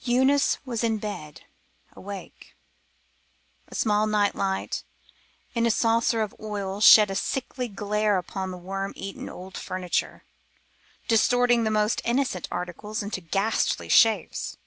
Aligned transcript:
Eunice 0.00 0.58
was 0.66 0.84
in 0.84 0.98
bed, 0.98 1.46
awake. 1.96 2.54
A 3.68 3.74
small 3.74 4.06
nightlight 4.06 4.84
in 5.54 5.64
a 5.64 5.70
saucer 5.70 6.20
of 6.20 6.34
oil 6.38 6.82
shed 6.82 7.10
a 7.10 7.14
sickly 7.14 7.68
glare 7.68 8.18
upon 8.18 8.50
the 8.50 8.58
worm 8.58 8.92
eaten 8.96 9.30
old 9.30 9.56
furniture, 9.56 10.24
distorting 11.08 11.64
the 11.64 11.70
most 11.70 12.02
innocent 12.04 12.46
articles 12.50 13.02
into 13.02 13.22
ghastly 13.22 13.88
shapes. 13.88 14.58